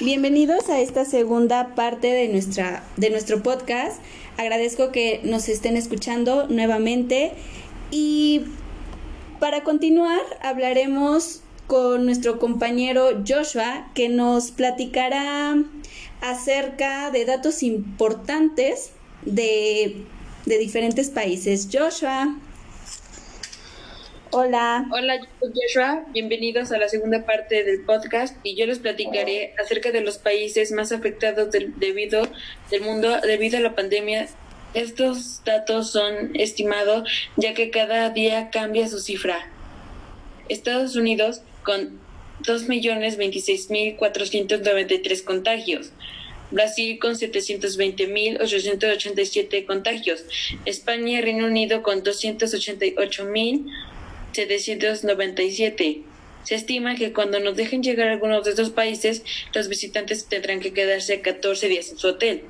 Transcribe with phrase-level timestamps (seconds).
[0.00, 4.02] Bienvenidos a esta segunda parte de, nuestra, de nuestro podcast.
[4.36, 7.30] Agradezco que nos estén escuchando nuevamente
[7.92, 8.42] y
[9.38, 15.62] para continuar hablaremos con nuestro compañero Joshua que nos platicará
[16.20, 18.90] acerca de datos importantes
[19.22, 20.04] de,
[20.44, 21.68] de diferentes países.
[21.72, 22.36] Joshua.
[24.36, 24.88] Hola.
[24.90, 26.06] Hola, yo soy Joshua.
[26.12, 30.72] Bienvenidos a la segunda parte del podcast y yo les platicaré acerca de los países
[30.72, 32.26] más afectados del, debido
[32.68, 34.26] del mundo debido a la pandemia.
[34.74, 39.38] Estos datos son estimados ya que cada día cambia su cifra.
[40.48, 42.00] Estados Unidos con
[42.42, 45.92] 2.026.493 contagios.
[46.50, 50.24] Brasil con 720.887 contagios.
[50.64, 53.93] España y Reino Unido con 288.000
[54.34, 56.02] 797.
[56.42, 60.74] Se estima que cuando nos dejen llegar algunos de estos países, los visitantes tendrán que
[60.74, 62.42] quedarse 14 días en su hotel.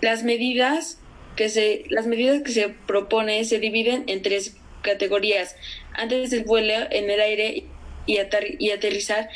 [0.00, 0.98] Las medidas
[1.36, 5.56] que se, las medidas que se propone se dividen en tres categorías.
[5.92, 7.64] Antes del vuelo en el aire
[8.06, 8.18] y,
[8.58, 9.28] y aterrizar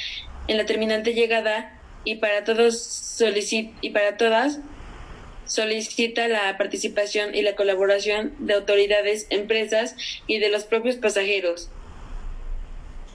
[0.49, 4.61] en la terminal de llegada y para todos solicit y para todas
[5.49, 9.97] solicita la participación y la colaboración de autoridades, empresas
[10.27, 11.71] y de los propios pasajeros.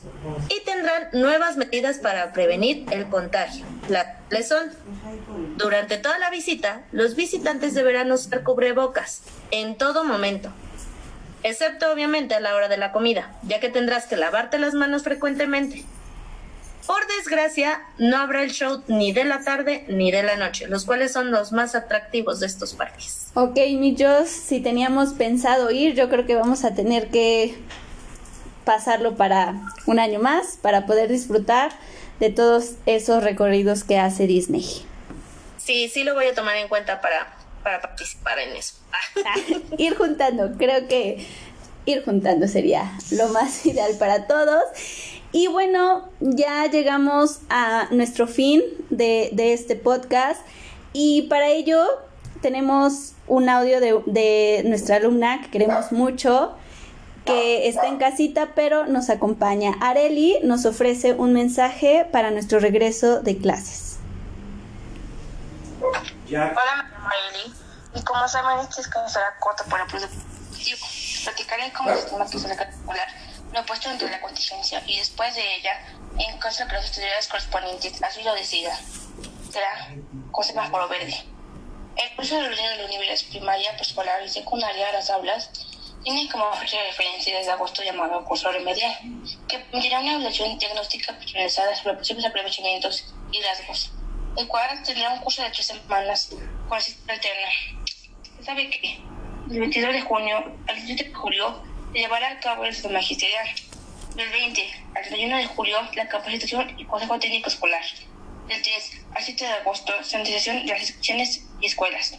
[0.49, 3.65] y tendrán nuevas medidas para prevenir el contagio.
[4.47, 4.71] Son,
[5.57, 10.51] durante toda la visita, los visitantes deberán usar cubrebocas en todo momento,
[11.43, 15.03] excepto obviamente a la hora de la comida, ya que tendrás que lavarte las manos
[15.03, 15.83] frecuentemente.
[16.85, 20.85] Por desgracia, no habrá el show ni de la tarde ni de la noche, los
[20.85, 23.27] cuales son los más atractivos de estos parques.
[23.33, 27.57] Ok, Millos, si teníamos pensado ir, yo creo que vamos a tener que
[28.65, 29.55] pasarlo para
[29.85, 31.71] un año más, para poder disfrutar
[32.19, 34.85] de todos esos recorridos que hace Disney.
[35.57, 38.75] Sí, sí lo voy a tomar en cuenta para, para participar en eso.
[39.77, 41.25] ir juntando, creo que
[41.85, 44.63] ir juntando sería lo más ideal para todos.
[45.33, 50.41] Y bueno, ya llegamos a nuestro fin de, de este podcast
[50.91, 51.85] y para ello
[52.41, 56.53] tenemos un audio de, de, nuestra alumna que queremos mucho,
[57.23, 59.73] que está en casita pero nos acompaña.
[59.79, 63.99] Areli nos ofrece un mensaje para nuestro regreso de clases.
[65.81, 67.53] Hola, me llamo Areli
[67.95, 69.85] y como saben este es que será corto por el.
[71.23, 73.07] Platicaré cómo se estima que particular
[73.53, 75.85] lo puesto dentro de la contingencia y después de ella,
[76.17, 78.77] en caso de que las autoridades correspondientes así lo decidan,
[79.51, 79.93] será
[80.31, 81.15] con semáforo verde.
[81.97, 85.51] El curso de orden de los niveles primaria, preescolar y secundaria las aulas
[86.03, 88.97] tiene como fecha de referencia desde agosto llamado curso remedial,
[89.47, 93.91] que permitirá una evaluación diagnóstica personalizada sobre posibles aprovechamientos y rasgos,
[94.37, 96.29] el cual tendrá un curso de tres semanas
[96.67, 97.85] con asistencia alterna.
[98.37, 98.99] Se sabe que
[99.51, 100.37] el 22 de junio
[100.67, 103.47] al 17 de julio se llevará a cabo el magisterial.
[104.15, 104.61] Del 20
[104.95, 107.83] al 31 de julio, la capacitación y consejo técnico escolar.
[108.47, 112.17] Del 3 al 7 de agosto, sanitización de las instituciones y escuelas.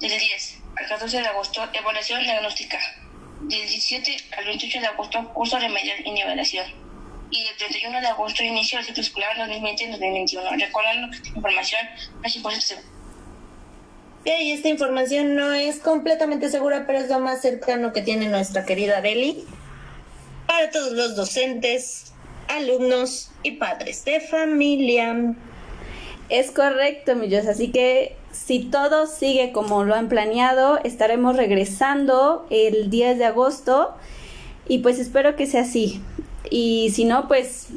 [0.00, 2.78] Del 10 al 14 de agosto, evaluación diagnóstica.
[3.42, 6.66] Del 17 al 28 de agosto, curso remedial y nivelación.
[7.30, 10.58] Y del 31 de agosto, inicio del ciclo escolar 2020-2021.
[10.58, 11.88] Recordando que esta información
[12.22, 12.76] es importante
[14.26, 18.64] y esta información no es completamente segura, pero es lo más cercano que tiene nuestra
[18.64, 19.44] querida Deli.
[20.46, 22.12] Para todos los docentes,
[22.48, 25.34] alumnos y padres de familia.
[26.28, 27.46] Es correcto, millos.
[27.46, 33.94] Así que si todo sigue como lo han planeado, estaremos regresando el 10 de agosto
[34.68, 36.00] y pues espero que sea así.
[36.50, 37.68] Y si no, pues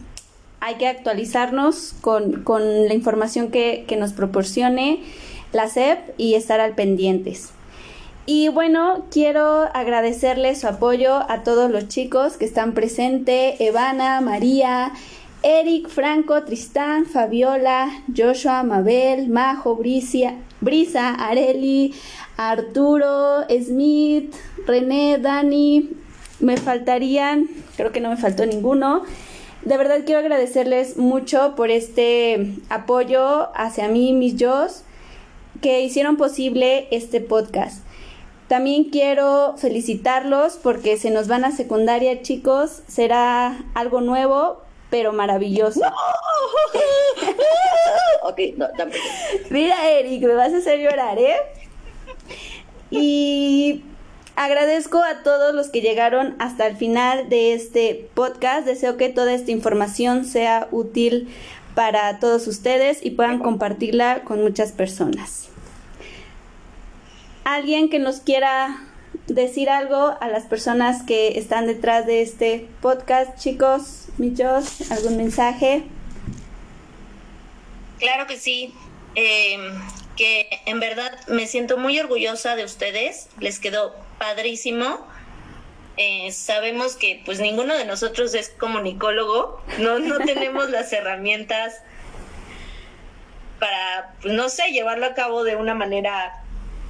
[0.60, 5.02] hay que actualizarnos con, con la información que, que, nos proporcione
[5.52, 7.52] la SEP y estar al pendientes.
[8.26, 14.94] Y bueno, quiero agradecerles su apoyo a todos los chicos que están presentes, Evana, María,
[15.42, 21.96] Eric, Franco, Tristán, Fabiola, Joshua, Mabel, Majo, Brisa, Areli,
[22.38, 24.36] Arturo, Smith,
[24.68, 25.90] René, Dani.
[26.40, 29.04] Me faltarían, creo que no me faltó ninguno.
[29.64, 34.68] De verdad quiero agradecerles mucho por este apoyo hacia mí, mis yo,
[35.62, 37.84] que hicieron posible este podcast.
[38.48, 42.82] También quiero felicitarlos porque se nos van a secundaria, chicos.
[42.88, 45.82] Será algo nuevo, pero maravilloso.
[48.24, 49.04] ok, no, tampoco.
[49.50, 51.36] Mira, Eric, me vas a hacer llorar, ¿eh?
[52.90, 53.84] Y
[54.36, 58.66] agradezco a todos los que llegaron hasta el final de este podcast.
[58.66, 61.30] Deseo que toda esta información sea útil
[61.80, 65.48] para todos ustedes y puedan compartirla con muchas personas.
[67.46, 68.82] ¿Alguien que nos quiera
[69.28, 75.84] decir algo a las personas que están detrás de este podcast, chicos, michos, algún mensaje.
[77.98, 78.74] Claro que sí,
[79.16, 79.58] eh,
[80.18, 85.08] que en verdad me siento muy orgullosa de ustedes, les quedó padrísimo.
[86.02, 91.82] Eh, sabemos que pues ninguno de nosotros es comunicólogo, no, no tenemos las herramientas
[93.60, 96.42] para, pues, no sé, llevarlo a cabo de una manera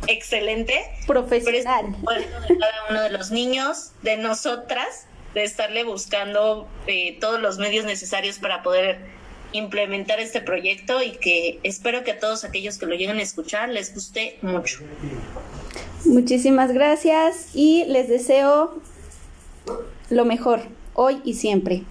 [0.06, 0.86] excelente.
[1.08, 1.96] Profesional.
[2.48, 7.86] de cada uno de los niños, de nosotras, de estarle buscando eh, todos los medios
[7.86, 9.00] necesarios para poder
[9.54, 13.70] implementar este proyecto y que espero que a todos aquellos que lo lleguen a escuchar
[13.70, 14.82] les guste mucho.
[16.06, 18.80] Muchísimas gracias y les deseo
[20.10, 20.62] lo mejor
[20.94, 21.84] hoy y siempre.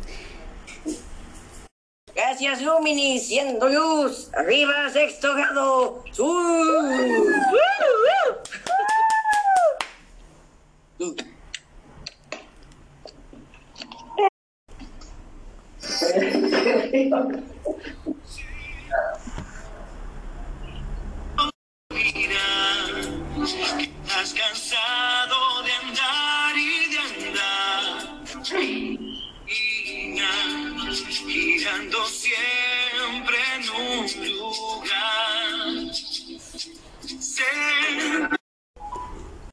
[2.15, 4.31] Gracias, Lumini, siendo luz.
[4.35, 6.05] Arriba, sexto grado.
[28.57, 28.99] Andar
[31.27, 32.05] girando